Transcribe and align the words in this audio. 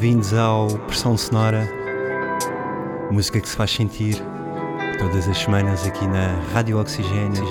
Bem-vindos 0.00 0.32
ao 0.32 0.66
Pressão 0.86 1.14
Sonora, 1.14 1.68
música 3.10 3.38
que 3.38 3.46
se 3.46 3.54
faz 3.54 3.70
sentir 3.70 4.16
todas 4.98 5.28
as 5.28 5.36
semanas 5.36 5.86
aqui 5.86 6.06
na 6.06 6.40
Rádio 6.54 6.80
Oxigênio. 6.80 7.44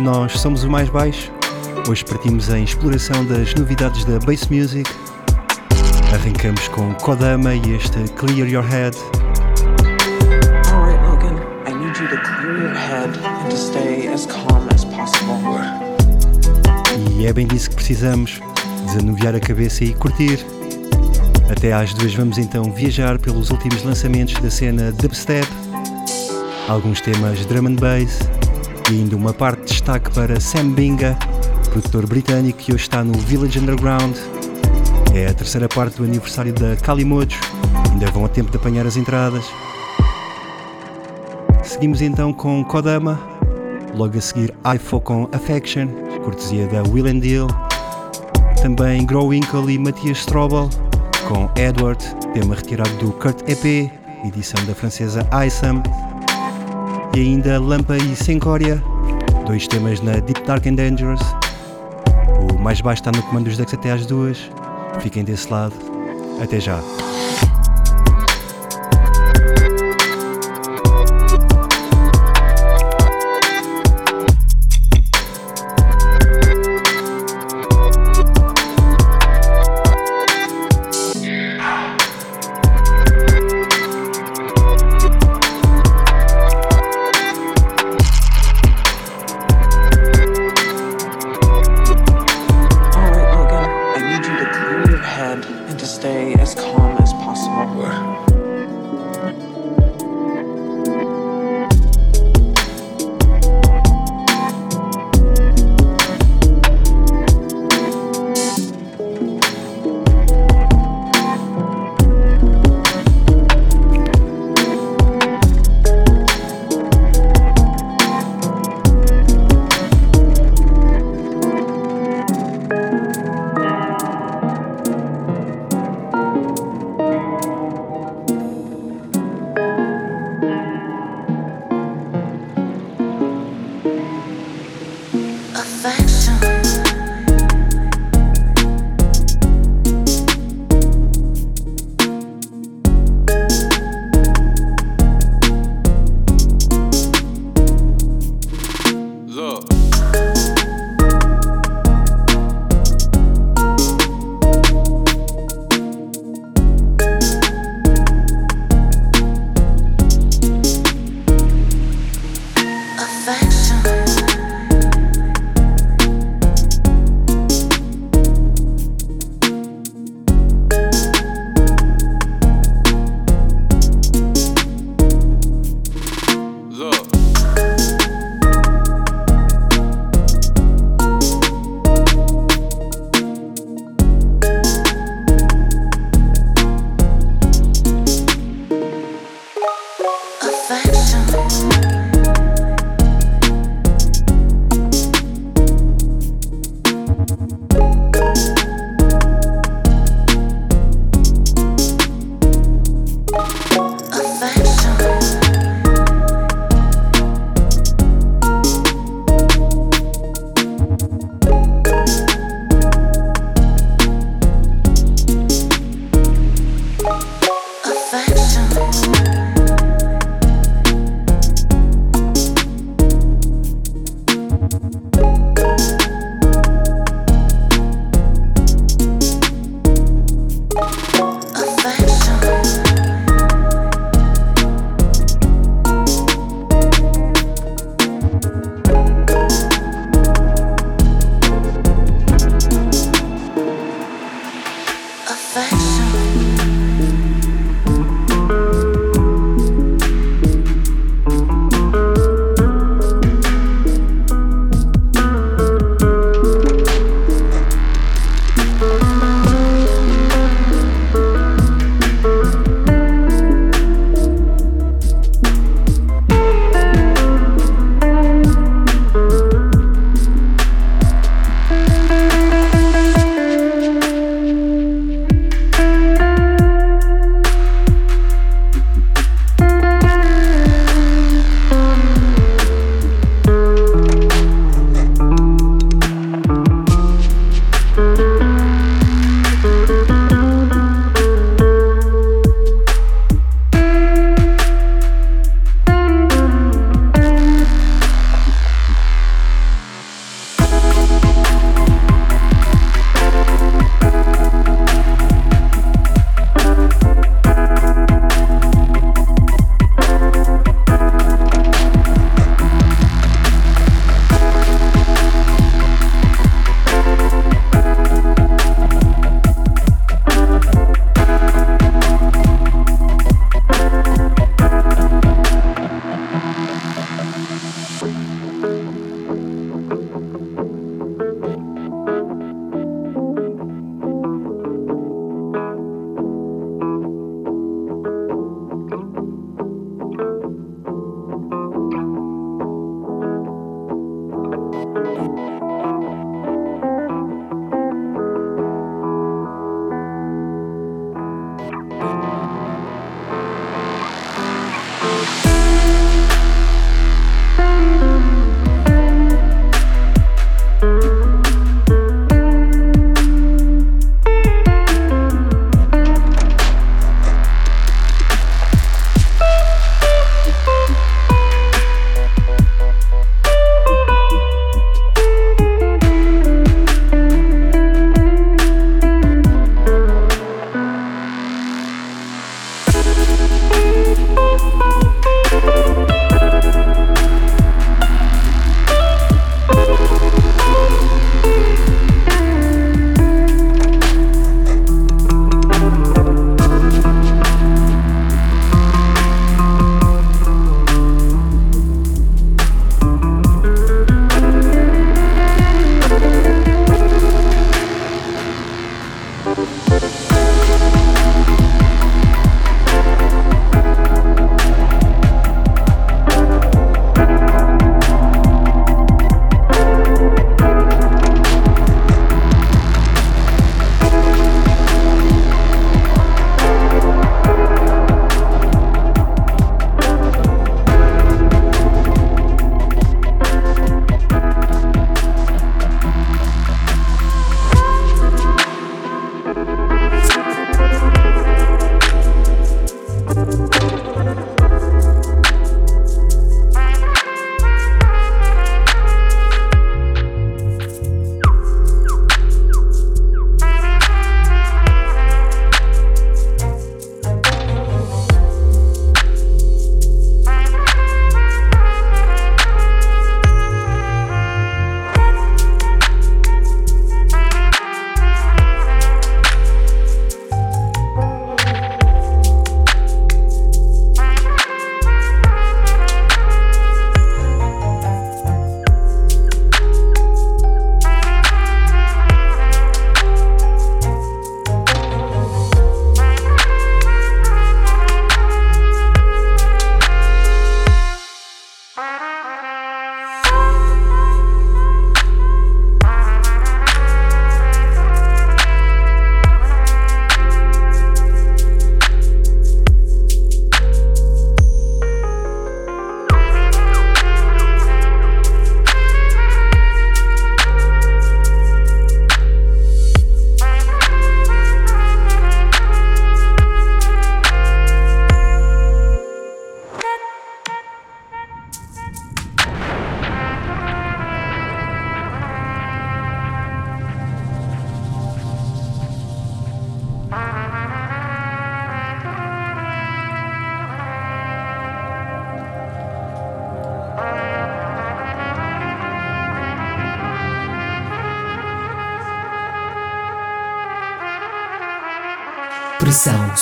Nós 0.00 0.40
somos 0.40 0.64
o 0.64 0.70
mais 0.70 0.88
baixo 0.88 1.36
Hoje 1.88 2.04
partimos 2.04 2.48
em 2.48 2.64
exploração 2.64 3.24
das 3.26 3.54
novidades 3.54 4.04
da 4.06 4.18
Bass 4.18 4.48
Music. 4.48 4.90
Arrancamos 6.12 6.66
com 6.66 6.92
Kodama 6.94 7.54
e 7.54 7.76
este 7.76 8.02
Clear 8.14 8.48
Your 8.48 8.64
Head. 8.64 8.96
Alright, 10.72 11.00
Logan, 11.06 11.36
I 11.64 11.72
need 11.72 11.96
you 11.96 12.08
to 12.08 12.16
clear 12.16 12.58
your 12.58 12.74
head 12.74 13.10
and 13.24 13.50
to 13.50 13.56
stay 13.56 14.08
as 14.08 14.26
calm 14.26 14.66
as 14.74 14.84
possible. 14.84 15.36
E 17.20 17.26
é 17.26 17.32
bem 17.32 17.46
disso 17.46 17.70
que 17.70 17.76
precisamos: 17.76 18.40
desanuviar 18.86 19.36
a 19.36 19.40
cabeça 19.40 19.84
e 19.84 19.94
curtir. 19.94 20.44
Até 21.48 21.72
às 21.72 21.94
duas 21.94 22.12
vamos 22.14 22.36
então 22.36 22.64
viajar 22.72 23.16
pelos 23.16 23.50
últimos 23.50 23.84
lançamentos 23.84 24.34
da 24.42 24.50
cena 24.50 24.90
dubstep, 24.90 25.46
alguns 26.68 27.00
temas 27.00 27.46
drum 27.46 27.68
and 27.68 27.76
bass 27.76 28.18
e 28.90 28.94
ainda 28.94 29.14
uma 29.14 29.32
parte 29.32 29.60
de 29.60 29.66
destaque 29.66 30.10
para 30.12 30.40
Sam 30.40 30.70
Binga 30.70 31.16
produtor 31.76 32.06
britânico 32.06 32.58
que 32.58 32.72
hoje 32.72 32.84
está 32.84 33.04
no 33.04 33.12
Village 33.12 33.58
Underground. 33.58 34.16
É 35.14 35.26
a 35.26 35.34
terceira 35.34 35.68
parte 35.68 35.98
do 35.98 36.04
aniversário 36.04 36.50
da 36.54 36.74
Kalimojo, 36.76 37.38
ainda 37.90 38.10
vão 38.10 38.24
a 38.24 38.28
tempo 38.28 38.50
de 38.50 38.56
apanhar 38.56 38.86
as 38.86 38.96
entradas. 38.96 39.44
Seguimos 41.62 42.00
então 42.00 42.32
com 42.32 42.64
Kodama, 42.64 43.20
logo 43.94 44.16
a 44.16 44.20
seguir 44.22 44.54
iFo 44.74 45.00
com 45.00 45.28
Affection, 45.32 45.88
cortesia 46.24 46.66
da 46.66 46.82
Will 46.82 47.08
and 47.08 47.18
Deal. 47.18 47.46
Também 48.62 49.04
Growwinkle 49.04 49.70
e 49.70 49.78
Matias 49.78 50.18
Strobel 50.18 50.70
com 51.28 51.50
Edward, 51.60 52.02
tema 52.32 52.54
retirado 52.54 52.96
do 52.96 53.12
Kurt 53.12 53.42
EP, 53.50 53.90
edição 54.24 54.64
da 54.64 54.74
francesa 54.74 55.28
Isam. 55.46 55.82
E 57.14 57.20
ainda 57.20 57.60
Lampa 57.60 57.98
e 57.98 58.16
Sencoria, 58.16 58.82
dois 59.46 59.68
temas 59.68 60.00
na 60.00 60.12
Deep 60.12 60.42
Dark 60.46 60.66
and 60.66 60.74
Dangerous, 60.74 61.20
o 62.54 62.58
mais 62.58 62.80
baixo 62.80 63.00
está 63.00 63.12
no 63.12 63.22
comando 63.24 63.44
dos 63.44 63.56
decks 63.56 63.74
até 63.74 63.92
às 63.92 64.06
duas. 64.06 64.50
Fiquem 65.00 65.24
desse 65.24 65.50
lado. 65.50 65.74
Até 66.42 66.60
já. 66.60 66.80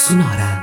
Sonora. 0.05 0.54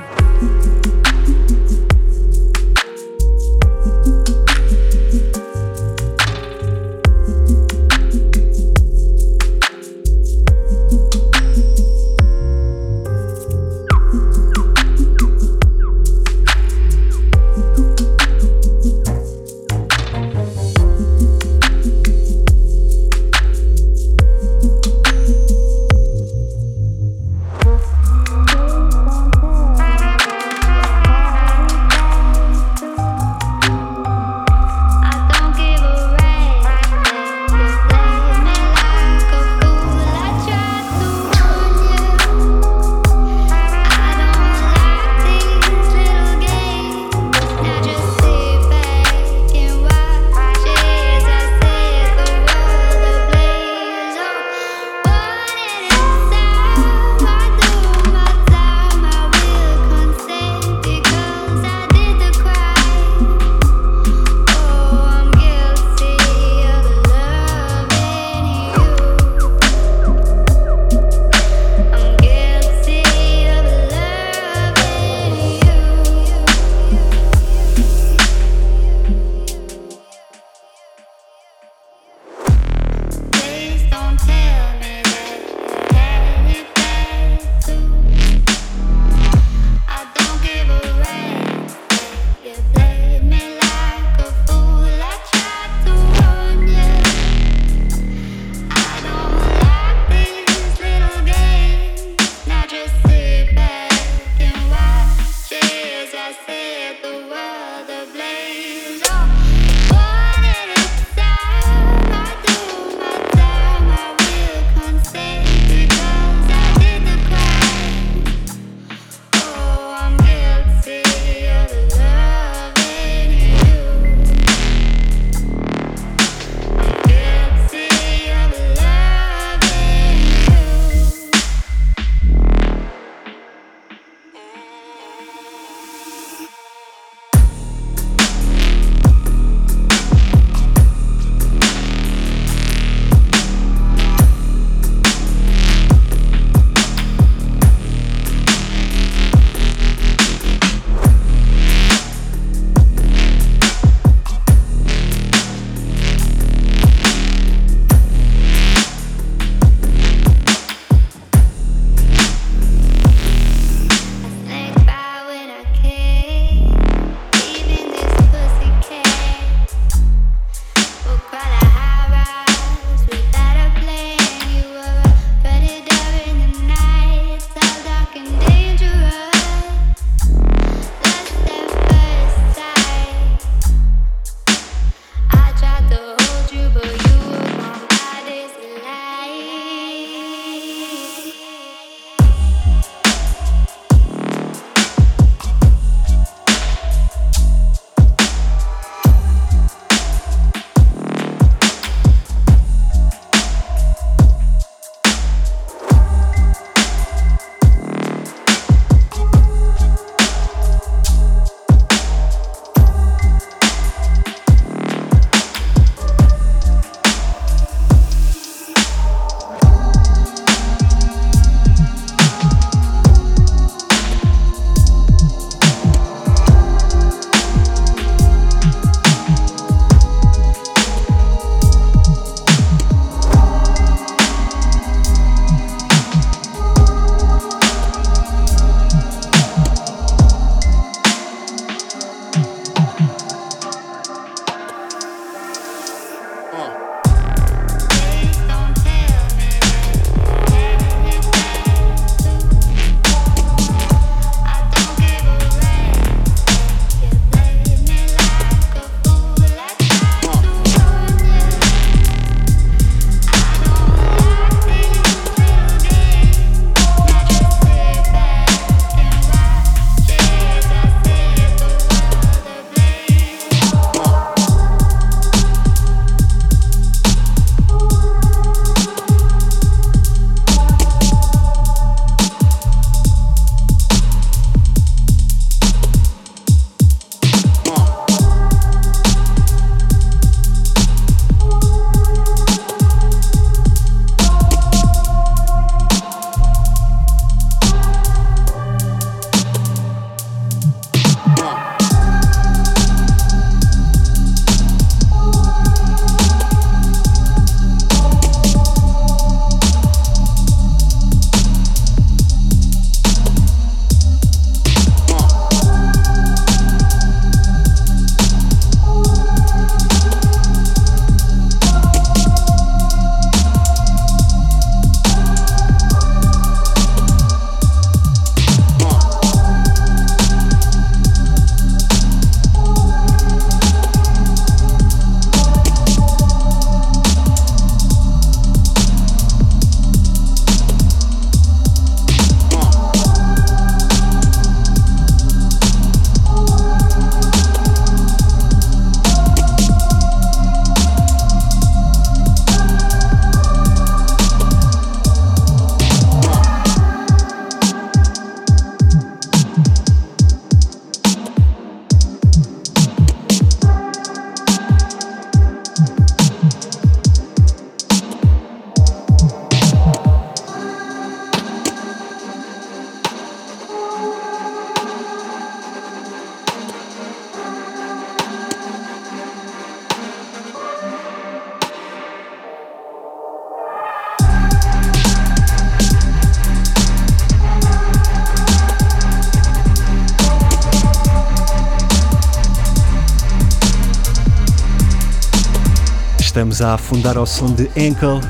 Vamos 396.34 396.62
a 396.62 396.76
afundar 396.76 397.18
ao 397.18 397.26
som 397.26 397.54
de 397.54 397.70
Ankle, 397.78 398.22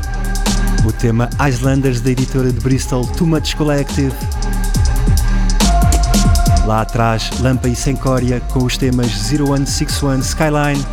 o 0.85 0.91
tema 0.91 1.29
Islanders 1.47 2.01
da 2.01 2.09
editora 2.09 2.51
de 2.51 2.59
Bristol 2.59 3.05
Too 3.05 3.27
Much 3.27 3.55
Collective. 3.55 4.11
Lá 6.65 6.81
atrás, 6.81 7.29
Lampa 7.39 7.69
e 7.69 7.75
Sencória 7.75 8.41
com 8.51 8.63
os 8.63 8.75
temas 8.75 9.07
0161 9.29 10.19
Skyline 10.19 10.85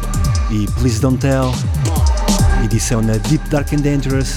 e 0.51 0.67
Please 0.73 1.01
Don't 1.01 1.19
Tell, 1.19 1.51
edição 2.63 3.01
na 3.01 3.15
Deep 3.15 3.49
Dark 3.49 3.73
and 3.73 3.81
Dangerous. 3.81 4.35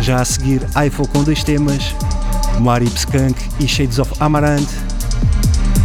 Já 0.00 0.22
a 0.22 0.24
seguir, 0.24 0.62
iPhone 0.86 1.08
com 1.08 1.22
dois 1.22 1.44
temas, 1.44 1.94
Marip 2.58 2.96
Skunk 2.96 3.34
e 3.60 3.68
Shades 3.68 3.98
of 3.98 4.12
Amaranth. 4.18 4.70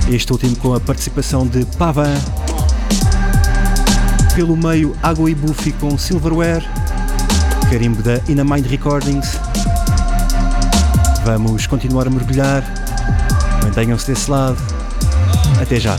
Este 0.10 0.32
último 0.32 0.56
com 0.56 0.74
a 0.74 0.80
participação 0.80 1.46
de 1.46 1.66
Pavan. 1.78 2.38
Pelo 4.39 4.56
meio, 4.56 4.95
Água 5.04 5.30
e 5.30 5.36
Buffy 5.36 5.73
com 5.73 5.97
Silverware, 5.97 6.63
carimbo 7.69 8.02
da 8.02 8.21
Inamind 8.30 8.67
Recordings. 8.67 9.38
Vamos 11.25 11.67
continuar 11.67 12.08
a 12.08 12.10
mergulhar. 12.10 12.63
Mantenham-se 13.62 14.08
desse 14.08 14.32
lado. 14.32 14.56
Até 15.62 15.78
já. 15.78 15.97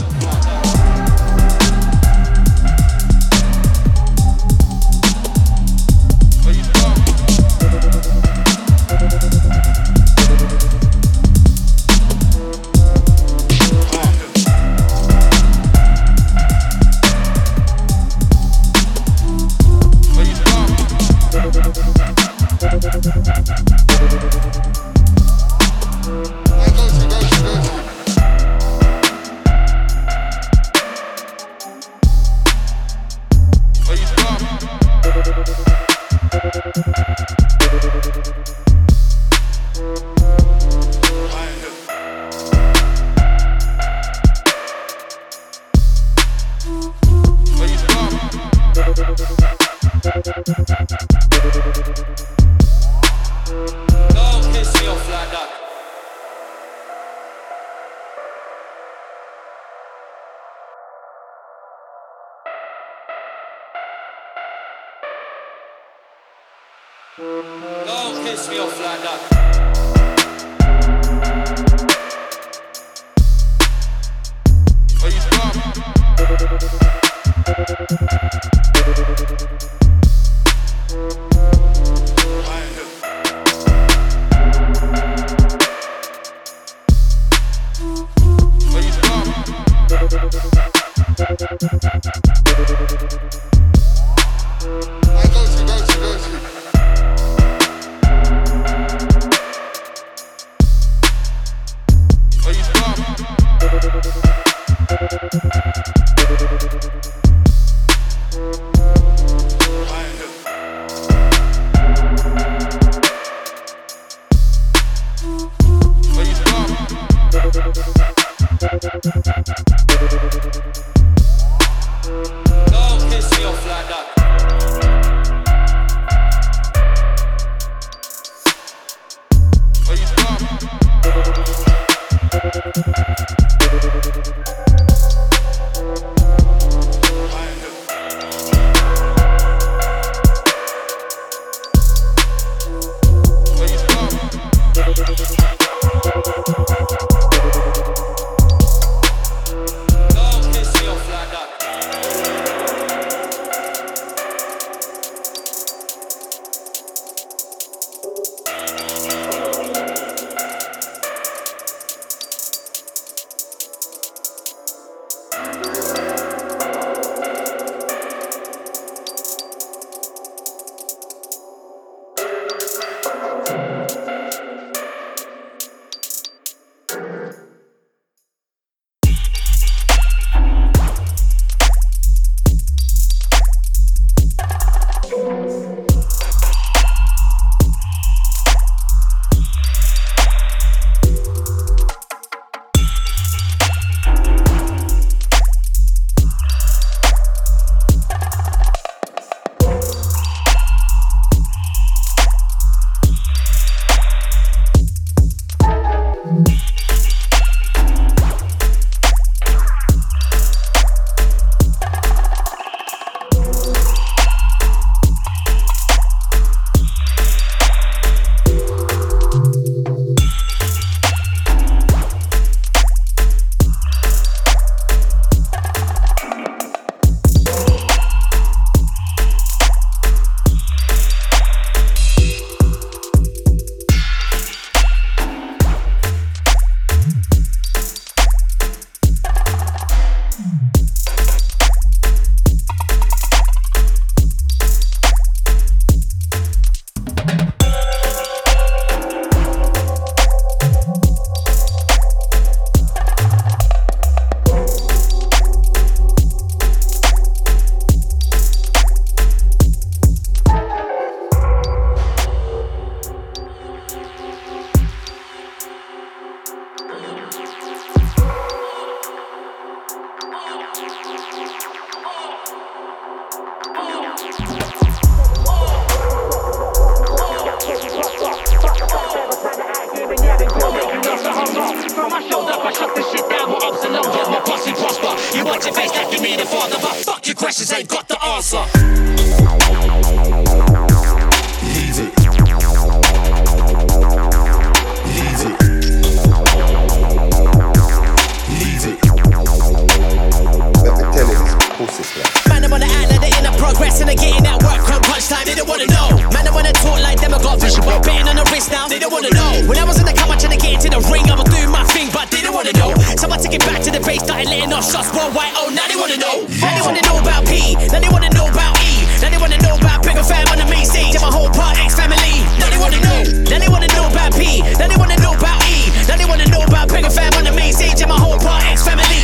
Off 314.81 314.89
shots 314.91 315.13
worldwide. 315.13 315.53
Oh, 315.61 315.69
now 315.69 315.85
they 315.85 315.95
wanna 315.95 316.17
know. 316.17 316.49
Now 316.57 316.73
they 316.73 316.81
wanna 316.81 317.05
know 317.05 317.21
about 317.21 317.45
P. 317.45 317.77
Now 317.93 318.01
they 318.01 318.09
wanna 318.09 318.33
know 318.33 318.49
about 318.49 318.73
E. 318.81 319.05
Now 319.21 319.29
they 319.29 319.37
wanna 319.37 319.61
know 319.61 319.77
about 319.77 320.01
Bigger 320.01 320.25
Fam 320.25 320.47
on 320.49 320.57
the 320.57 320.65
main 320.65 320.85
stage. 320.85 321.13
And 321.13 321.21
my 321.21 321.29
whole 321.29 321.49
part 321.53 321.77
X 321.77 321.93
family. 321.93 322.41
Now 322.57 322.69
they 322.73 322.81
wanna 322.81 322.97
know. 323.05 323.21
Now 323.45 323.59
they 323.61 323.69
wanna 323.69 323.89
know 323.93 324.09
about 324.09 324.33
P. 324.33 324.65
Now 324.81 324.89
they 324.89 324.97
wanna 324.97 325.17
know 325.21 325.37
about 325.37 325.61
E. 325.69 325.93
Now 326.09 326.17
they 326.17 326.25
wanna 326.25 326.49
know 326.49 326.65
about 326.65 326.89
Bigger 326.89 327.13
Fam 327.13 327.33
on 327.37 327.45
the 327.45 327.53
main 327.53 327.73
stage. 327.73 328.01
And 328.01 328.09
my 328.09 328.17
whole 328.17 328.39
part 328.41 328.65
X 328.65 328.81
family. 328.81 329.21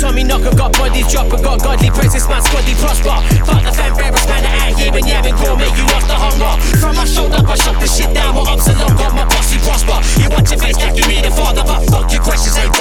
Tommy 0.00 0.24
Knocker 0.24 0.56
got 0.56 0.72
bodies 0.72 1.12
drop 1.12 1.28
and 1.28 1.44
got 1.44 1.60
godly 1.60 1.90
praises, 1.90 2.24
man, 2.26 2.40
squaddy 2.40 2.72
prosper. 2.80 3.20
Fuck 3.44 3.62
the 3.62 3.72
fan 3.76 3.92
bearers, 4.00 4.26
man, 4.32 4.48
out 4.48 4.72
here 4.80 4.96
and 4.96 5.06
yeah, 5.06 5.20
go 5.44 5.56
make 5.56 5.76
you 5.76 5.84
lost 5.92 6.08
the 6.08 6.16
hunger. 6.16 6.52
From 6.80 6.96
my 6.96 7.04
shoulder, 7.04 7.36
I 7.36 7.54
shut 7.54 7.76
the 7.78 7.86
shit 7.86 8.14
down, 8.14 8.34
what 8.34 8.48
ups 8.48 8.66
and 8.66 8.80
got 8.80 9.12
my 9.12 9.28
posse 9.28 9.60
prosper. 9.60 10.00
You 10.16 10.30
watch 10.32 10.50
your 10.50 10.58
face 10.58 10.80
like 10.80 10.96
you 10.96 11.06
mean 11.06 11.24
a 11.26 11.30
father, 11.30 11.62
but 11.68 11.84
fuck 11.92 12.10
your 12.10 12.22
questions, 12.22 12.56
ain't 12.56 12.79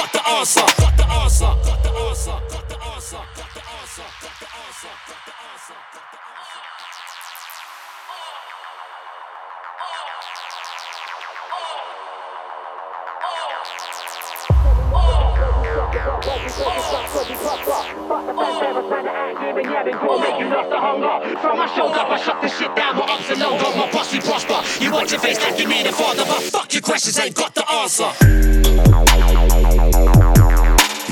my 21.70 21.76
shoulder, 21.76 22.00
I 22.00 22.18
shut 22.22 22.42
this 22.42 22.58
shit 22.58 22.76
down, 22.76 22.98
what 22.98 23.10
ups 23.10 23.30
and 23.30 23.40
downs, 23.40 23.62
got 23.62 23.76
my 23.78 23.88
posse 23.92 24.20
prosper. 24.20 24.84
You 24.84 24.92
watch 24.92 25.12
your 25.12 25.20
face 25.20 25.40
like 25.40 25.60
you 25.60 25.68
mean 25.68 25.88
a 25.88 25.92
father, 25.92 26.24
but 26.26 26.42
fuck 26.44 26.74
your 26.74 26.82
questions, 26.82 27.20
ain't 27.20 27.36
got 27.36 27.54
the 27.54 27.64
answer. 27.72 28.10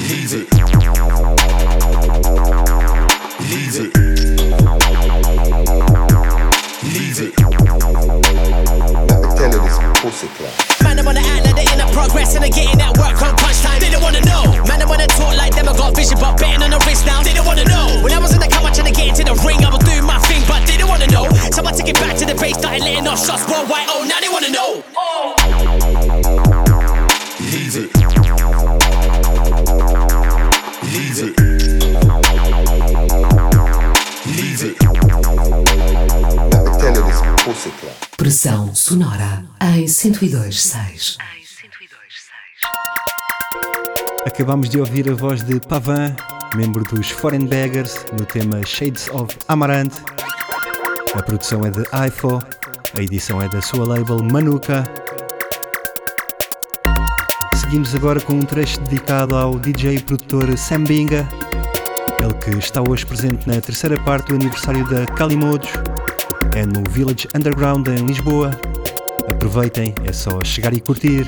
Leave 0.08 0.34
it. 0.34 0.48
Leave 3.48 3.76
it. 3.82 3.98
Leave 6.84 7.20
it. 7.22 7.34
Let 9.08 9.22
me 9.22 9.28
tell 9.36 9.52
you 9.52 9.62
this 9.62 9.78
pussy 10.02 10.28
clap. 10.28 10.84
Man, 10.84 11.00
I 11.00 11.04
wanna 11.04 11.20
act 11.20 11.46
like 11.46 11.56
they're 11.56 11.74
in 11.74 11.82
a 11.82 11.92
progress 11.92 12.36
and 12.36 12.44
they're 12.44 12.50
getting 12.50 12.78
that 12.80 12.98
work 12.98 13.22
on 13.22 13.36
punch 13.36 13.60
time. 13.62 13.80
They 13.80 13.90
don't 13.90 14.02
wanna 14.02 14.22
know. 14.22 14.64
Man, 14.66 14.82
I 14.82 14.86
wanna 14.86 15.08
talk 15.08 15.36
like 15.36 15.54
them. 15.56 15.68
I 15.70 15.74
got 15.76 15.96
vision, 15.96 16.18
but 16.20 16.40
betting 16.40 16.64
on 16.64 16.72
the 16.72 16.80
wrist 16.88 17.06
now. 17.06 17.22
They 17.24 17.34
don't 17.34 17.46
wanna 17.46 17.66
know. 17.66 18.02
When 18.04 18.14
I 18.14 18.20
was 18.20 18.34
in 18.34 18.40
the 18.40 18.48
come, 18.48 18.66
I 18.66 18.72
trying 18.72 18.94
to 18.94 18.96
get 18.96 19.08
into 19.10 19.24
the 19.24 19.36
ring. 19.46 19.64
I 19.66 19.70
was 19.70 19.87
wanna 20.98 21.12
know. 21.12 21.30
So 21.52 21.66
I 21.66 21.72
took 21.72 21.88
it 21.88 21.96
back 22.00 22.18
to 22.18 22.26
the 22.26 22.36
base, 22.36 22.58
started 22.58 22.82
letting 22.82 23.08
off 23.08 23.26
shots 23.26 23.46
worldwide. 23.50 23.88
Oh, 23.90 24.06
now 24.08 24.20
they 24.20 24.30
wanna 24.30 24.50
know. 24.50 24.84
Leave 27.52 27.76
it. 27.76 27.96
Leave. 30.94 31.36
Leave. 34.26 34.78
Pressão 38.18 38.76
sonora 38.76 39.46
em 39.62 39.86
102.6. 39.86 41.18
Acabamos 44.26 44.70
de 44.70 44.80
ouvir 44.80 45.10
a 45.10 45.16
voz 45.16 45.44
de 45.44 45.60
Pavan, 45.60 46.16
membro 46.56 46.84
dos 46.84 47.10
Foreign 47.10 47.46
Beggars, 47.46 48.06
no 48.20 48.26
tema 48.26 48.66
Shades 48.66 49.08
of 49.14 49.38
Amaranth. 49.48 50.17
A 51.18 51.24
produção 51.24 51.66
é 51.66 51.72
de 51.72 51.82
iPhone, 52.08 52.44
a 52.96 53.02
edição 53.02 53.42
é 53.42 53.50
da 53.50 53.60
sua 53.60 53.88
label 53.88 54.22
Manuka. 54.22 54.84
Seguimos 57.56 57.96
agora 57.96 58.22
com 58.22 58.34
um 58.34 58.42
trecho 58.42 58.80
dedicado 58.82 59.36
ao 59.36 59.58
DJ 59.58 59.96
e 59.96 60.00
produtor 60.00 60.56
Sam 60.56 60.84
Binga, 60.84 61.28
ele 62.22 62.34
que 62.36 62.52
está 62.60 62.84
hoje 62.88 63.04
presente 63.04 63.48
na 63.50 63.60
terceira 63.60 64.00
parte 64.04 64.28
do 64.28 64.36
aniversário 64.36 64.88
da 64.88 65.08
Calimodos, 65.08 65.70
é 66.56 66.64
no 66.64 66.84
Village 66.92 67.28
Underground 67.36 67.88
em 67.88 68.06
Lisboa. 68.06 68.52
Aproveitem, 69.28 69.96
é 70.06 70.14
só 70.14 70.44
chegar 70.44 70.72
e 70.72 70.80
curtir. 70.80 71.28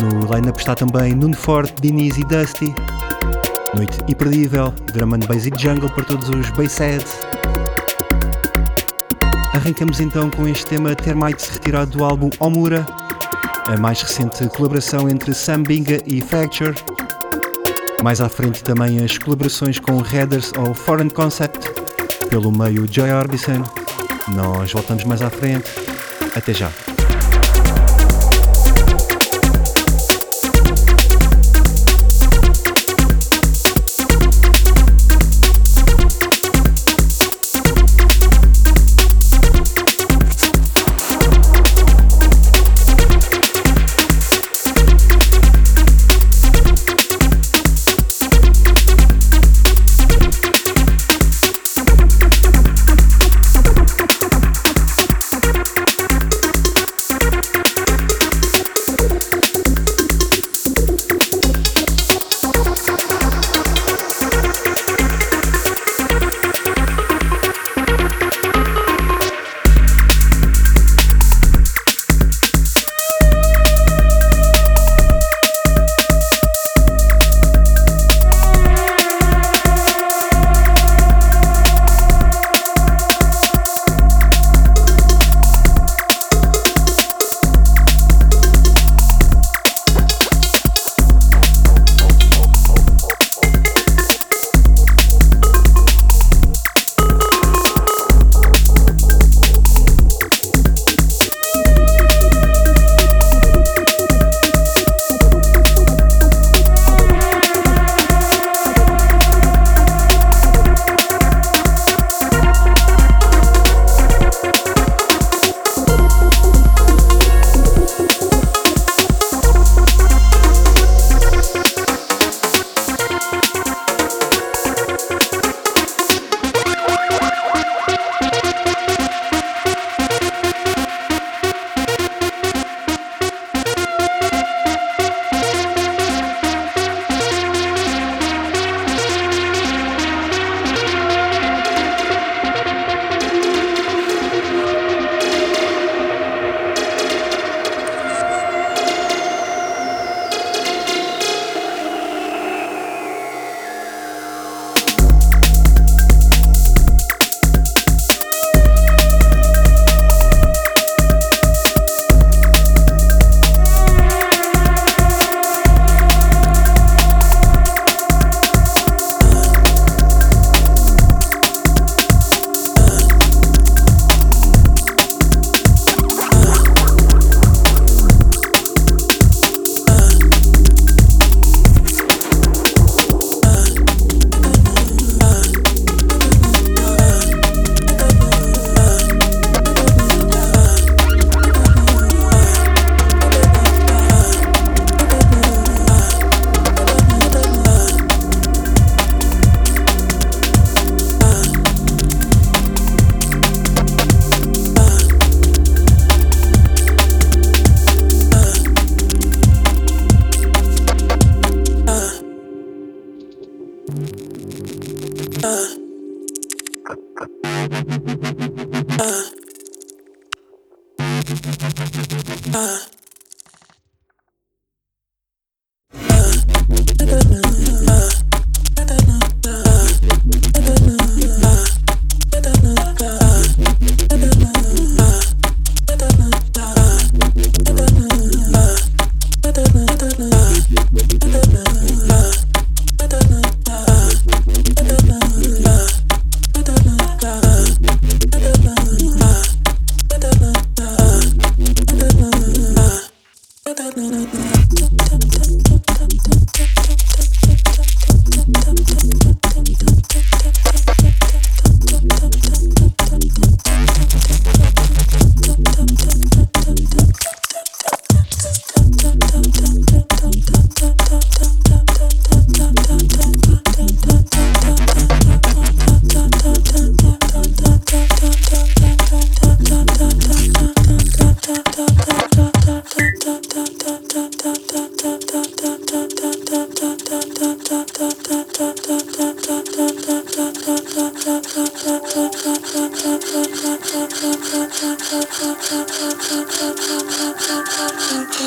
No 0.00 0.34
line-up 0.34 0.58
está 0.58 0.74
também 0.74 1.14
Nuno 1.14 1.36
Forte, 1.36 1.74
Diniz 1.82 2.16
e 2.16 2.24
Dusty. 2.24 2.74
Noite 3.76 3.98
imperdível, 4.08 4.72
drum 4.94 5.14
and 5.14 5.26
basic 5.28 5.60
jungle 5.60 5.90
para 5.90 6.04
todos 6.04 6.30
os 6.30 6.48
bassheads. 6.52 7.14
Arrancamos 9.54 10.00
então 10.00 10.28
com 10.30 10.48
este 10.48 10.66
tema 10.66 10.94
Termites 10.96 11.48
retirado 11.48 11.92
do 11.92 12.04
álbum 12.04 12.28
Omura, 12.40 12.84
a 13.66 13.76
mais 13.78 14.02
recente 14.02 14.48
colaboração 14.48 15.08
entre 15.08 15.32
Sam 15.32 15.62
Binga 15.62 16.02
e 16.04 16.20
Fracture. 16.20 16.74
Mais 18.02 18.20
à 18.20 18.28
frente 18.28 18.64
também 18.64 19.02
as 19.02 19.16
colaborações 19.16 19.78
com 19.78 20.02
Headers 20.02 20.50
ou 20.58 20.74
Foreign 20.74 21.08
Concept, 21.08 21.70
pelo 22.28 22.50
meio 22.50 22.86
Joy 22.90 23.12
Orbison. 23.12 23.62
Nós 24.34 24.72
voltamos 24.72 25.04
mais 25.04 25.22
à 25.22 25.30
frente. 25.30 25.70
Até 26.34 26.52
já. 26.52 26.93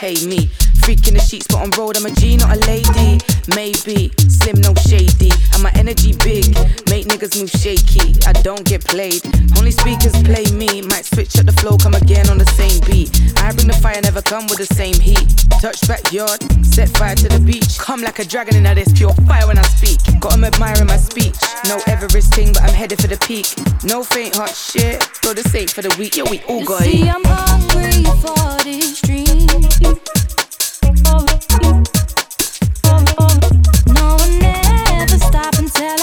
pay 0.00 0.16
me. 0.24 0.46
Freak 0.80 1.06
in 1.08 1.14
the 1.14 1.20
sheets, 1.20 1.46
but 1.46 1.60
on 1.60 1.70
road 1.72 1.94
I'm 1.94 2.06
a 2.06 2.10
G, 2.10 2.38
not 2.38 2.56
a 2.56 2.60
lady. 2.64 3.20
Maybe 3.54 4.10
slim, 4.32 4.56
no 4.64 4.72
shady, 4.88 5.30
and 5.52 5.62
my 5.62 5.70
energy 5.76 6.16
big. 6.24 6.56
Niggas 7.20 7.38
move 7.38 7.50
shaky, 7.50 8.16
I 8.24 8.32
don't 8.32 8.64
get 8.64 8.82
played. 8.82 9.20
Only 9.58 9.72
speakers 9.72 10.16
play 10.22 10.46
me. 10.56 10.80
Might 10.80 11.04
switch 11.04 11.38
up 11.38 11.44
the 11.44 11.52
flow, 11.52 11.76
come 11.76 11.92
again 11.92 12.30
on 12.30 12.38
the 12.38 12.46
same 12.46 12.80
beat. 12.88 13.12
I 13.36 13.52
bring 13.52 13.66
the 13.66 13.74
fire, 13.74 14.00
never 14.00 14.22
come 14.22 14.46
with 14.46 14.56
the 14.56 14.74
same 14.74 14.94
heat. 14.94 15.28
Touch 15.60 15.86
backyard, 15.86 16.40
set 16.64 16.88
fire 16.96 17.14
to 17.14 17.28
the 17.28 17.38
beach. 17.38 17.78
Come 17.78 18.00
like 18.00 18.20
a 18.20 18.24
dragon 18.24 18.56
in 18.56 18.62
this 18.74 18.90
pure 18.94 19.12
fire 19.28 19.46
when 19.46 19.58
I 19.58 19.62
speak. 19.64 20.00
Got 20.18 20.32
'em 20.32 20.44
admiring 20.44 20.86
my 20.86 20.96
speech. 20.96 21.36
No 21.68 21.76
Everest 21.86 22.32
thing, 22.32 22.54
but 22.54 22.62
I'm 22.62 22.72
headed 22.72 23.02
for 23.02 23.08
the 23.08 23.18
peak. 23.18 23.52
No 23.84 24.02
faint 24.02 24.34
heart 24.36 24.56
shit, 24.56 25.06
go 25.20 25.34
the 25.34 25.46
same 25.46 25.68
for 25.68 25.82
the 25.82 25.94
week. 25.98 26.16
Yeah, 26.16 26.24
we 26.24 26.40
all 26.48 26.64
got 26.64 26.80
it. 26.80 26.90
See, 26.90 27.06
I'm 27.06 27.24
hungry 27.24 28.02
for 28.24 28.64
this 28.64 28.98
dream. 29.02 29.46
Oh, 29.84 31.26
oh, 32.86 33.04
oh, 33.18 33.40
no 33.88 34.16
stop 35.18 35.58
and 35.58 35.70
tell 35.70 35.99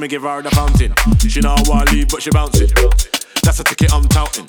me 0.00 0.08
give 0.08 0.22
her 0.22 0.42
the 0.42 0.50
fountain. 0.50 0.92
She 1.28 1.40
know 1.40 1.54
I 1.54 1.62
wanna 1.66 1.90
leave, 1.90 2.08
but 2.08 2.20
she 2.20 2.30
bouncing. 2.30 2.68
That's 3.42 3.60
a 3.60 3.64
ticket 3.64 3.92
I'm 3.94 4.04
touting. 4.08 4.44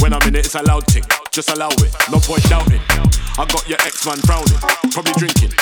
When 0.00 0.12
I'm 0.12 0.22
in 0.28 0.36
it, 0.36 0.46
it's 0.46 0.54
a 0.54 0.62
loud 0.62 0.86
thing. 0.86 1.02
Just 1.30 1.50
allow 1.50 1.68
it, 1.68 1.92
no 2.10 2.18
point 2.22 2.46
doubting. 2.48 2.80
I 3.36 3.44
got 3.44 3.68
your 3.68 3.78
ex 3.82 4.06
man 4.06 4.16
frowning, 4.22 4.62
probably 4.94 5.12
drinking, 5.18 5.52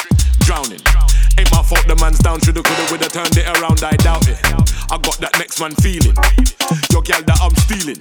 drowning. 0.45 0.79
Ain't 1.41 1.51
my 1.51 1.63
fault 1.65 1.83
the 1.89 1.97
man's 1.97 2.21
down, 2.21 2.41
shoulda, 2.41 2.63
coulda, 2.63 2.85
woulda 2.91 3.09
turned 3.09 3.35
it 3.35 3.49
around, 3.59 3.83
I 3.83 3.97
doubt 3.97 4.29
it. 4.29 4.39
I 4.93 4.99
got 5.01 5.17
that 5.25 5.35
next 5.39 5.59
man 5.59 5.75
feeling. 5.81 6.15
Your 6.93 7.03
gal 7.03 7.23
that 7.25 7.41
I'm 7.41 7.57
stealing, 7.65 7.99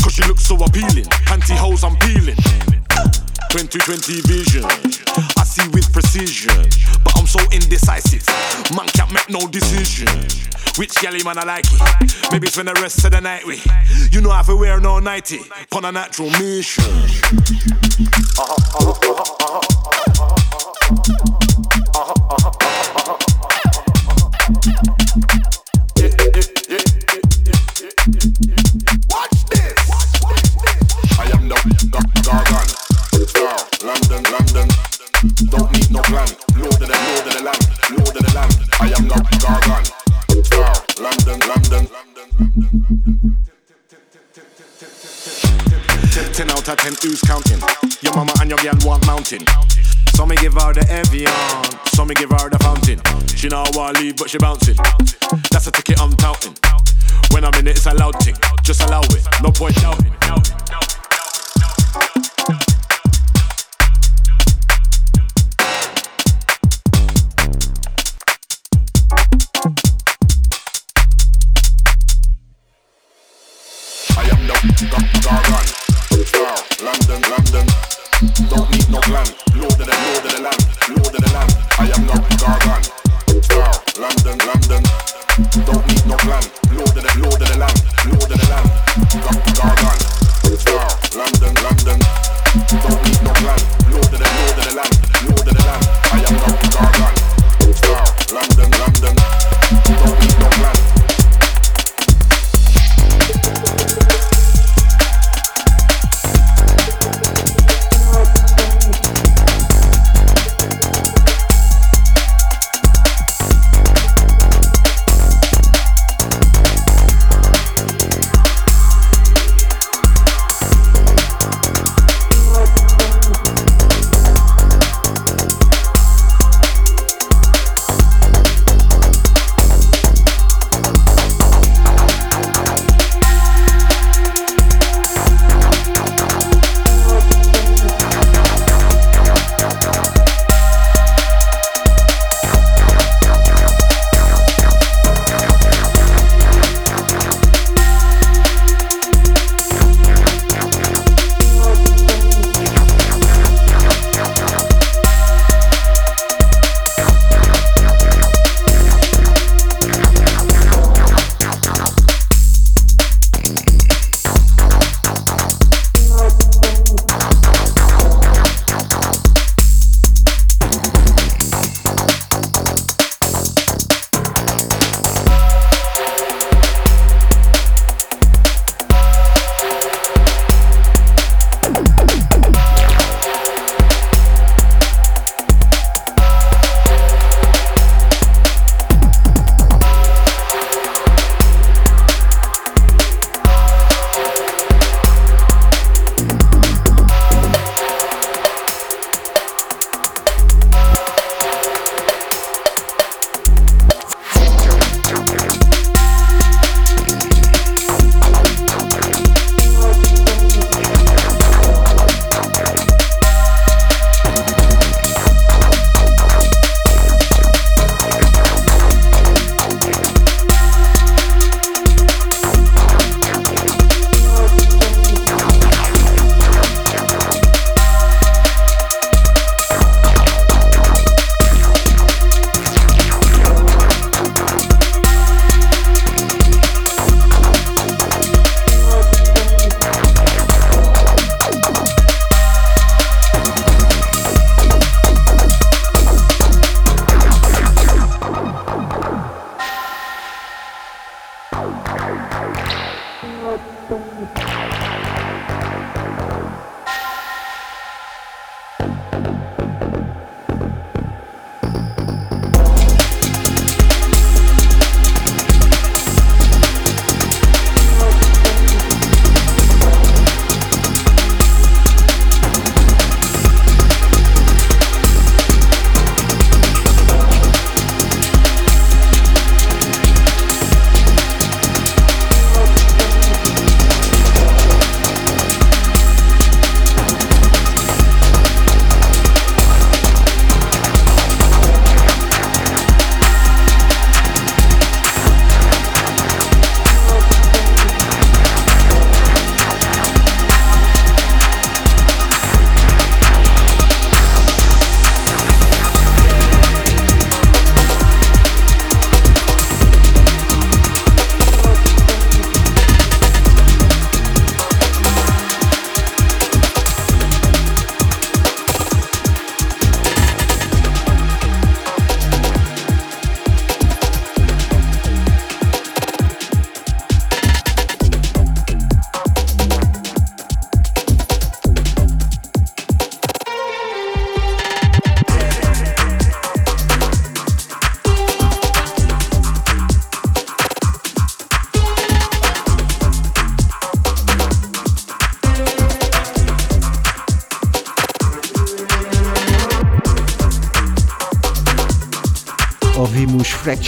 cause 0.00 0.14
she 0.14 0.22
looks 0.24 0.46
so 0.46 0.56
appealing. 0.62 1.10
Pantyhose 1.26 1.82
I'm 1.82 1.98
peeling. 2.06 2.38
2020 3.50 4.22
vision. 4.30 4.62
Galley 10.96 11.22
man 11.24 11.38
I 11.38 11.44
like 11.44 11.64
it? 11.66 12.32
Maybe 12.32 12.46
spend 12.48 12.68
the 12.68 12.74
rest 12.74 13.04
of 13.04 13.12
the 13.12 13.20
night 13.20 13.46
with. 13.46 13.64
You 14.12 14.20
know 14.20 14.30
I 14.30 14.38
have 14.38 14.48
wear 14.48 14.80
no 14.80 14.98
nighty 14.98 15.40
on 15.72 15.84
a 15.84 15.92
natural 15.92 16.30
mission. 16.30 16.84
Don't 35.50 35.72
need 35.72 35.90
no 35.90 36.02
plan. 36.02 36.49
Of 46.70 46.76
ten, 46.76 46.94
who's 47.02 47.20
counting? 47.22 47.58
Your 48.00 48.14
mama 48.14 48.32
and 48.40 48.48
your 48.48 48.58
girl 48.60 48.78
want 48.84 49.04
mountain. 49.04 49.40
So 50.14 50.24
me 50.24 50.36
give 50.36 50.54
her 50.54 50.72
the 50.72 50.86
Evian, 50.88 51.32
so 51.86 52.04
me 52.04 52.14
give 52.14 52.30
her 52.30 52.48
the 52.48 52.58
fountain. 52.60 53.00
She 53.34 53.48
know 53.48 53.64
I 53.66 53.70
wanna 53.74 53.98
leave, 53.98 54.16
but 54.16 54.30
she 54.30 54.38
bouncing. 54.38 54.76
That's 55.50 55.66
a 55.66 55.72
ticket 55.72 56.00
I'm 56.00 56.12
touting. 56.12 56.54
When 57.32 57.44
I'm 57.44 57.54
in 57.54 57.66
it, 57.66 57.76
it's 57.76 57.86
a 57.86 57.94
loud 57.94 58.22
thing. 58.22 58.36
Just 58.62 58.82
allow 58.82 59.00
it, 59.00 59.26
no 59.42 59.50
point 59.50 59.74
doubting. 59.82 60.59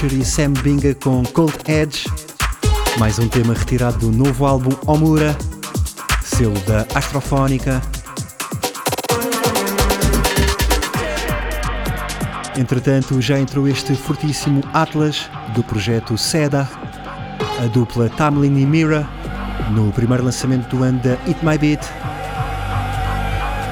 E 0.05 0.25
Sam 0.25 0.53
Binga 0.55 0.97
com 0.97 1.23
Cold 1.23 1.55
Edge, 1.69 2.07
mais 2.99 3.21
um 3.21 3.29
tema 3.29 3.55
retirado 3.55 3.99
do 3.99 4.11
novo 4.11 4.45
álbum 4.45 4.77
Omura, 4.85 5.37
selo 6.25 6.59
da 6.67 6.85
Astrofónica. 6.93 7.81
Entretanto, 12.59 13.21
já 13.21 13.39
entrou 13.39 13.69
este 13.69 13.95
fortíssimo 13.95 14.61
Atlas 14.75 15.31
do 15.55 15.63
projeto 15.63 16.19
SEDA, 16.19 16.69
a 17.63 17.67
dupla 17.69 18.11
Tamlin 18.11 18.61
e 18.61 18.67
Mira, 18.67 19.09
no 19.71 19.93
primeiro 19.93 20.25
lançamento 20.25 20.77
do 20.77 20.83
ano 20.83 20.99
da 20.99 21.13
It 21.29 21.39
My 21.45 21.57
Beat. 21.57 21.87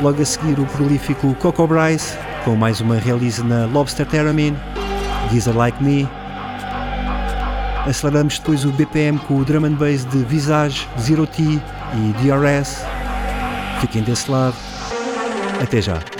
Logo 0.00 0.22
a 0.22 0.24
seguir, 0.24 0.60
o 0.60 0.66
prolífico 0.66 1.34
Coco 1.40 1.66
Bryce, 1.66 2.16
com 2.44 2.54
mais 2.54 2.80
uma 2.80 2.94
release 2.94 3.42
na 3.42 3.66
Lobster 3.66 4.06
Theremin, 4.06 4.56
Giza 5.32 5.52
Like 5.52 5.82
Me. 5.82 6.19
Aceleramos 7.86 8.38
depois 8.38 8.64
o 8.64 8.70
BPM 8.72 9.18
com 9.18 9.38
o 9.38 9.44
drum 9.44 9.64
and 9.64 9.72
bass 9.72 10.04
de 10.04 10.18
Visage, 10.24 10.86
Zero 10.98 11.26
T 11.26 11.42
e 11.42 12.12
DRS. 12.22 12.84
Fiquem 13.80 14.02
desse 14.02 14.30
lado. 14.30 14.54
Até 15.62 15.80
já. 15.80 16.19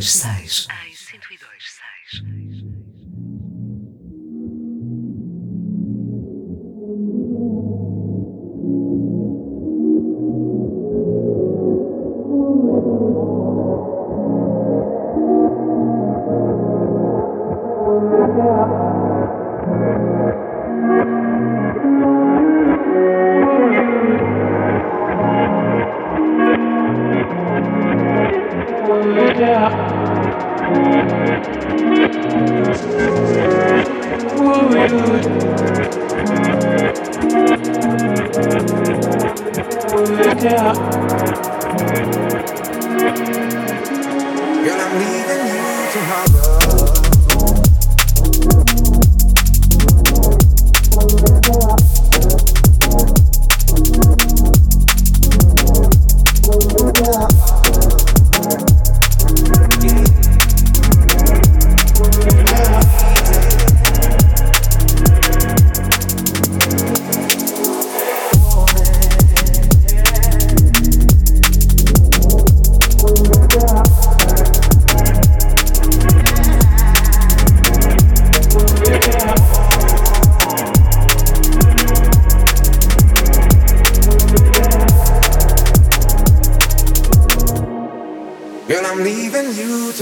1026. 0.00 0.33
Yeah. 39.56 40.74
Girl, 44.64 44.80
I'm 44.80 44.98
leaving 44.98 45.46
you 45.46 45.62
to 45.92 46.00
harbor. 46.02 46.73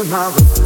tomorrow. 0.03 0.61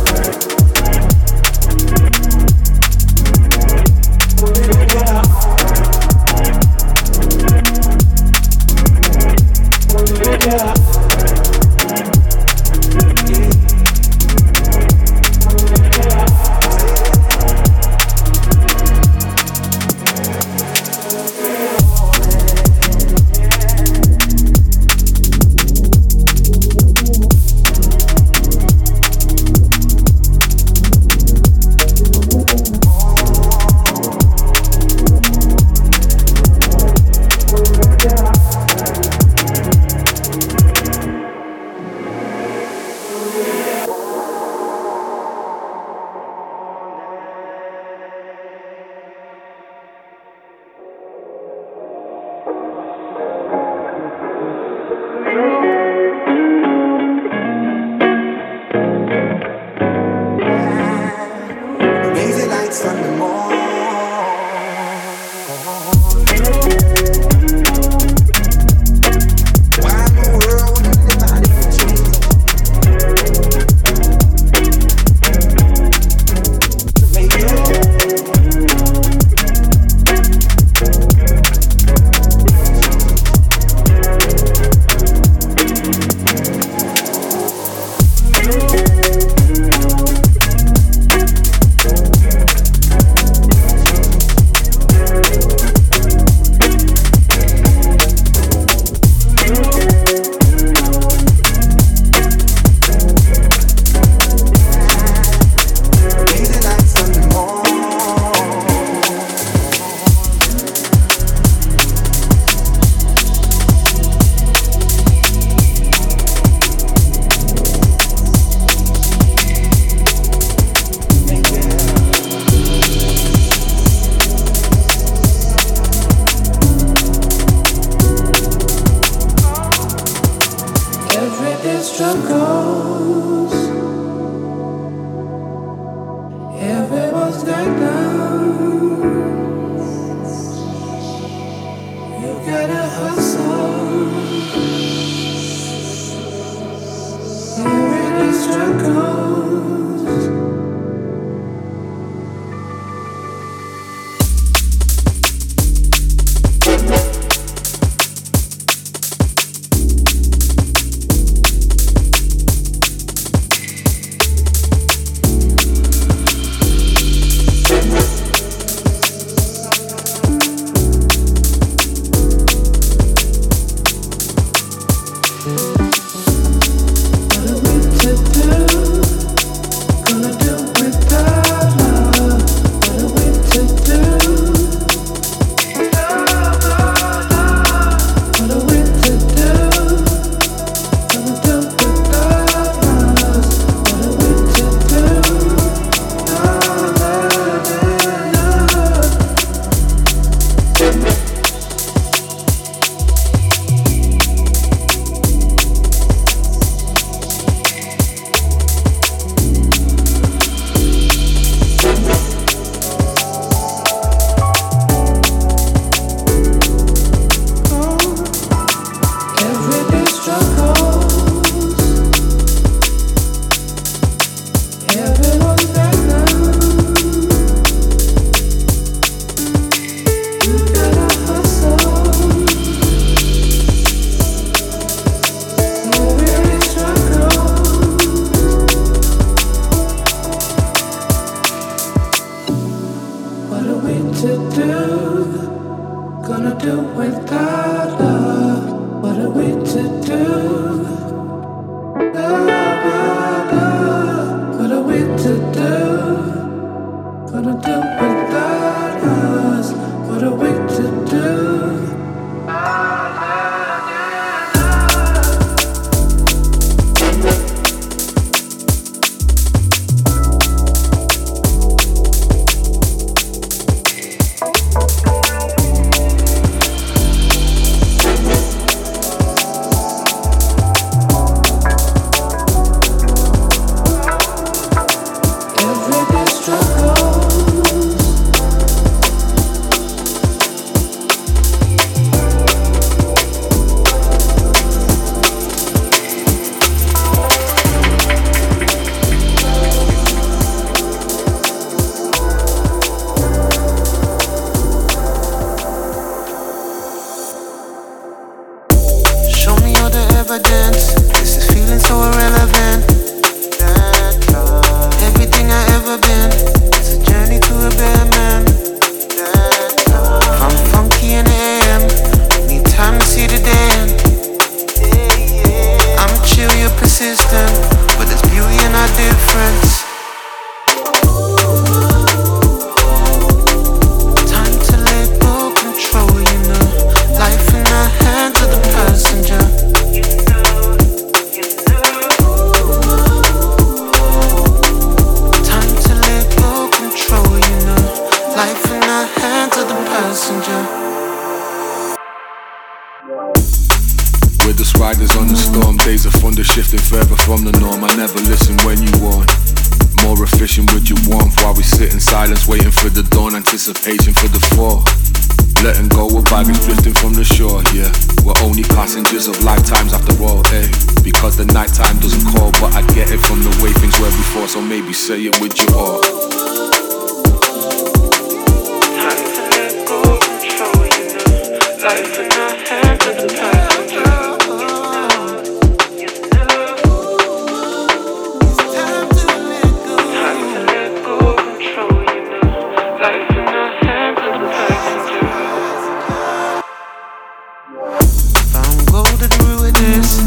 Shots 399.86 400.25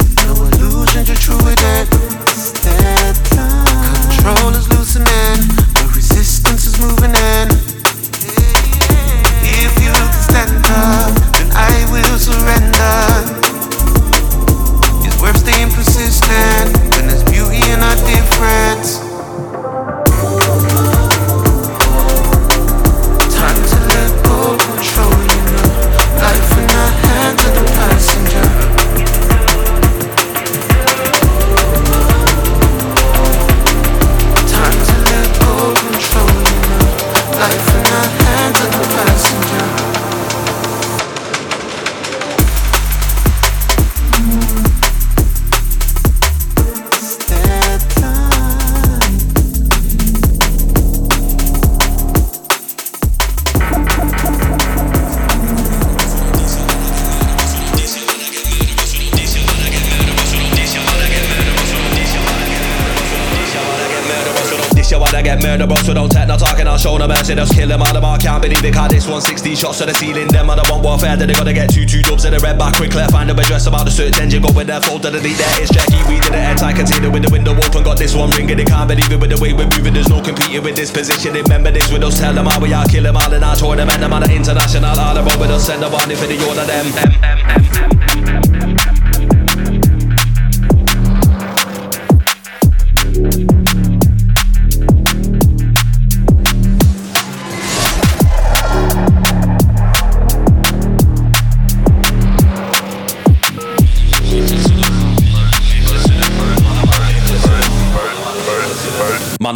their 74.80 74.90
fault 74.90 75.04
to 75.04 75.12
delete 75.12 75.38
that. 75.38 75.60
It's 75.60 75.72
Jackie 75.72 76.02
Weed 76.08 76.24
in 76.26 76.32
the 76.32 76.40
airtight 76.40 76.76
container 76.76 77.12
with 77.12 77.24
the 77.24 77.32
window 77.32 77.54
open. 77.54 77.84
Got 77.84 77.98
this 77.98 78.16
one 78.16 78.30
ringing, 78.32 78.58
they 78.58 78.66
can't 78.66 78.88
believe 78.88 79.12
it 79.12 79.20
with 79.20 79.30
the 79.30 79.40
way 79.40 79.54
we're 79.54 79.68
moving. 79.68 79.94
There's 79.94 80.10
no 80.10 80.22
competing 80.22 80.64
with 80.64 80.76
this 80.76 80.92
position. 80.92 81.34
Remember 81.34 81.72
this 81.72 81.92
with 81.92 82.04
us, 82.04 82.20
tell 82.20 82.34
them 82.34 82.46
how 82.46 82.60
we 82.60 82.74
are, 82.74 82.86
kill 82.86 83.04
them 83.04 83.18
all 83.18 83.32
in 83.32 83.44
our 83.44 83.56
tournament. 83.56 84.00
Them 84.00 84.14
On 84.14 84.24
are 84.24 84.32
international, 84.32 84.96
all 85.00 85.18
about 85.18 85.40
with 85.40 85.52
us. 85.52 85.68
Send 85.68 85.84
a 85.84 85.90
warning 85.90 86.18
for 86.18 86.28
the 86.28 86.38
order 86.48 86.66
them, 86.66 86.88
them, 86.96 87.12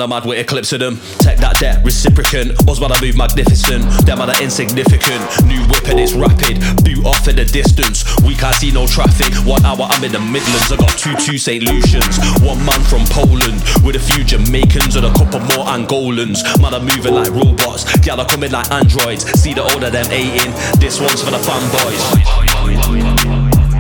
Man, 0.04 0.12
I'm 0.12 0.20
mad 0.20 0.28
with 0.28 0.38
eclipse 0.38 0.74
of 0.74 0.82
them. 0.82 1.00
Take 1.24 1.40
that 1.40 1.64
debt, 1.64 1.80
reciprocant. 1.80 2.60
Osman, 2.68 2.92
I 2.92 3.00
move 3.00 3.16
magnificent. 3.16 3.88
Them 4.04 4.20
are 4.20 4.28
insignificant. 4.44 5.24
New 5.48 5.64
whip 5.72 5.88
and 5.88 5.96
it's 5.96 6.12
rapid. 6.12 6.60
Boot 6.84 7.08
off 7.08 7.24
in 7.32 7.40
the 7.40 7.48
distance. 7.48 8.04
We 8.20 8.36
can't 8.36 8.52
see 8.52 8.76
no 8.76 8.84
traffic. 8.84 9.32
One 9.48 9.64
hour, 9.64 9.88
I'm 9.88 10.04
in 10.04 10.12
the 10.12 10.20
Midlands. 10.20 10.68
I 10.68 10.76
got 10.76 10.92
two 11.00 11.16
two 11.24 11.40
St. 11.40 11.64
Lucians. 11.64 12.20
One 12.44 12.60
man 12.68 12.84
from 12.84 13.08
Poland 13.16 13.64
with 13.80 13.96
a 13.96 14.04
few 14.04 14.28
Jamaicans 14.28 15.00
and 15.00 15.08
a 15.08 15.14
couple 15.16 15.40
more 15.56 15.72
Angolans. 15.72 16.44
Man, 16.60 16.76
I'm 16.76 16.84
moving 16.84 17.16
like 17.16 17.32
robots. 17.32 17.88
Gal 18.04 18.20
are 18.20 18.28
coming 18.28 18.52
like 18.52 18.68
androids. 18.76 19.24
See 19.40 19.56
the 19.56 19.64
older 19.64 19.88
them 19.88 20.12
eating. 20.12 20.52
This 20.84 21.00
one's 21.00 21.24
for 21.24 21.32
the 21.32 21.40
fanboys. 21.40 22.04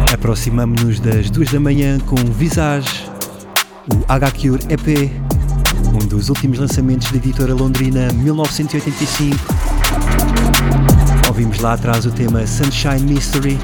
Aproximamos-nos 0.07 1.01
das 1.01 1.28
duas 1.30 1.51
da 1.51 1.59
manhã 1.59 1.99
com 2.07 2.15
Visage, 2.32 3.11
o 3.91 4.07
HQ 4.07 4.71
EP 4.71 5.11
dos 6.14 6.30
últimos 6.30 6.59
lançamentos 6.59 7.09
da 7.11 7.18
editora 7.18 7.55
londrina 7.55 8.07
1985. 8.14 9.36
Ouvimos 11.28 11.57
lá 11.59 11.74
atrás 11.74 12.05
o 12.05 12.11
tema 12.11 12.45
Sunshine 12.45 13.01
Mystery. 13.01 13.59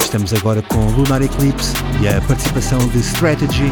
Estamos 0.00 0.32
agora 0.32 0.62
com 0.62 0.86
Lunar 0.92 1.20
Eclipse 1.20 1.74
e 2.00 2.08
a 2.08 2.18
participação 2.22 2.78
de 2.88 3.00
Strategy. 3.00 3.70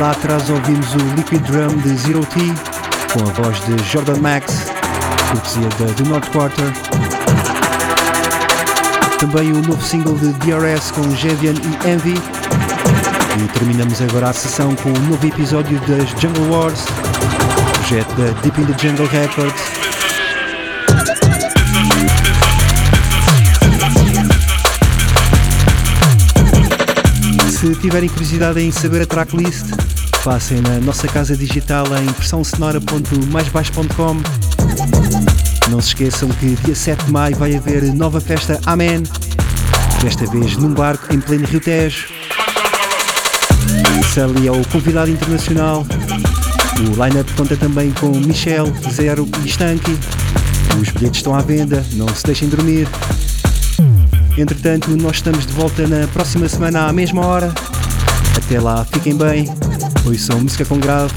Lá 0.00 0.12
atrás 0.12 0.48
ouvimos 0.48 0.94
o 0.94 1.14
Liquid 1.16 1.42
Drum 1.42 1.76
de 1.82 1.94
Zero 1.94 2.24
T 2.26 2.40
com 3.12 3.28
a 3.28 3.32
voz 3.42 3.58
de 3.66 3.76
Jordan 3.84 4.16
Max, 4.22 4.72
cortesia 5.30 5.68
da 5.78 5.92
The 5.92 6.02
North 6.08 6.30
Quarter. 6.30 6.72
Também 9.18 9.52
o 9.52 9.60
novo 9.60 9.82
single 9.82 10.14
de 10.14 10.32
DRS 10.32 10.90
com 10.92 11.14
Jevian 11.14 11.52
e 11.52 11.90
Envy. 11.90 12.41
E 13.34 13.48
terminamos 13.48 14.02
agora 14.02 14.28
a 14.28 14.32
sessão 14.32 14.76
com 14.76 14.90
um 14.90 15.08
novo 15.08 15.26
episódio 15.26 15.80
das 15.86 16.10
Jungle 16.20 16.50
Wars, 16.50 16.84
projeto 17.76 18.14
da 18.14 18.26
Deep 18.42 18.60
in 18.60 18.66
the 18.66 18.76
Jungle 18.78 19.06
Records. 19.06 19.62
Se 27.48 27.74
tiverem 27.76 28.10
curiosidade 28.10 28.60
em 28.60 28.70
saber 28.70 29.00
a 29.02 29.06
tracklist, 29.06 29.64
passem 30.22 30.60
na 30.60 30.78
nossa 30.80 31.08
casa 31.08 31.34
digital 31.34 31.86
em 31.96 32.04
impressãosonora.maisbaixo.com. 32.04 34.20
Não 35.70 35.80
se 35.80 35.88
esqueçam 35.88 36.28
que 36.28 36.54
dia 36.64 36.74
7 36.74 37.06
de 37.06 37.12
maio 37.12 37.34
vai 37.36 37.56
haver 37.56 37.82
nova 37.94 38.20
festa 38.20 38.60
Amen, 38.66 39.02
desta 40.02 40.26
vez 40.26 40.58
num 40.58 40.74
barco 40.74 41.14
em 41.14 41.18
pleno 41.18 41.46
Rio 41.46 41.60
Tejo. 41.60 42.21
Sully 44.12 44.46
é 44.46 44.52
o 44.52 44.66
convidado 44.68 45.10
internacional. 45.10 45.86
O 46.78 47.04
line-up 47.04 47.32
conta 47.34 47.56
também 47.56 47.90
com 47.92 48.08
Michel, 48.08 48.66
Zero 48.90 49.28
e 49.44 49.48
Stanky. 49.48 49.98
Os 50.80 50.90
bilhetes 50.90 51.18
estão 51.18 51.34
à 51.34 51.40
venda, 51.40 51.84
não 51.92 52.08
se 52.08 52.24
deixem 52.24 52.48
dormir. 52.48 52.88
Entretanto, 54.36 54.90
nós 54.96 55.16
estamos 55.16 55.46
de 55.46 55.52
volta 55.52 55.86
na 55.86 56.06
próxima 56.08 56.48
semana 56.48 56.86
à 56.88 56.92
mesma 56.92 57.26
hora. 57.26 57.52
Até 58.36 58.60
lá, 58.60 58.84
fiquem 58.84 59.16
bem, 59.16 59.48
ouçam 60.06 60.40
música 60.40 60.64
com 60.64 60.78
grave 60.78 61.12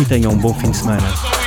e 0.00 0.04
tenham 0.04 0.32
um 0.32 0.36
bom 0.36 0.52
fim 0.54 0.70
de 0.70 0.76
semana. 0.76 1.39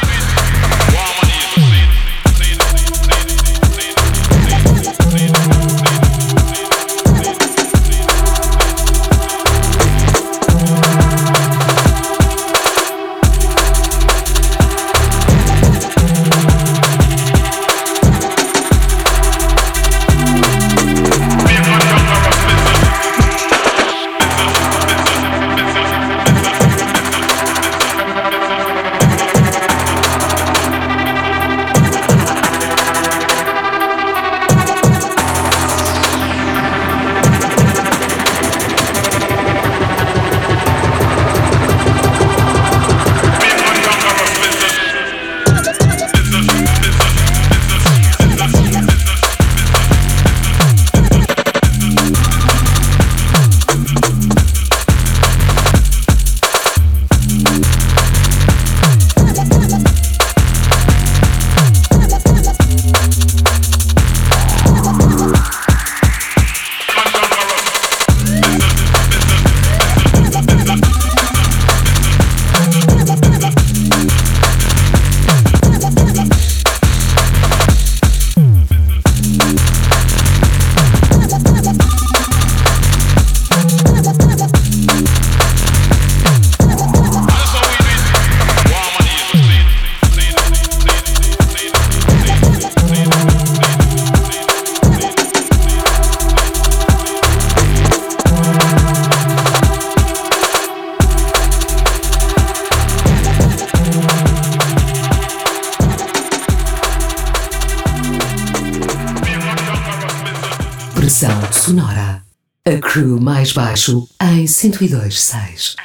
102, 114.74 115.12
6. 115.12 115.76